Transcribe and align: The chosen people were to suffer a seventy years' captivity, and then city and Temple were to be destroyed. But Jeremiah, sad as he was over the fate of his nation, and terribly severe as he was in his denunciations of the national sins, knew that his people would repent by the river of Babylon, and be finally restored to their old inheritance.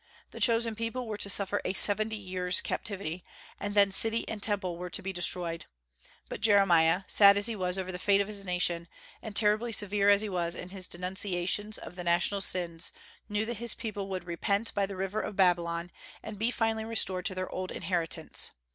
The 0.31 0.39
chosen 0.39 0.73
people 0.73 1.05
were 1.07 1.19
to 1.19 1.29
suffer 1.29 1.61
a 1.63 1.73
seventy 1.73 2.15
years' 2.15 2.59
captivity, 2.59 3.23
and 3.59 3.75
then 3.75 3.91
city 3.91 4.27
and 4.27 4.41
Temple 4.41 4.75
were 4.75 4.89
to 4.89 5.01
be 5.03 5.13
destroyed. 5.13 5.67
But 6.27 6.41
Jeremiah, 6.41 7.03
sad 7.05 7.37
as 7.37 7.45
he 7.45 7.55
was 7.55 7.77
over 7.77 7.91
the 7.91 7.99
fate 7.99 8.19
of 8.19 8.25
his 8.27 8.43
nation, 8.43 8.87
and 9.21 9.35
terribly 9.35 9.71
severe 9.71 10.09
as 10.09 10.21
he 10.23 10.27
was 10.29 10.55
in 10.55 10.69
his 10.69 10.87
denunciations 10.87 11.77
of 11.77 11.95
the 11.95 12.03
national 12.03 12.41
sins, 12.41 12.91
knew 13.29 13.45
that 13.45 13.57
his 13.57 13.75
people 13.75 14.09
would 14.09 14.25
repent 14.25 14.73
by 14.73 14.87
the 14.87 14.95
river 14.97 15.21
of 15.21 15.35
Babylon, 15.35 15.91
and 16.23 16.39
be 16.39 16.49
finally 16.49 16.83
restored 16.83 17.25
to 17.27 17.35
their 17.35 17.51
old 17.51 17.69
inheritance. 17.69 18.53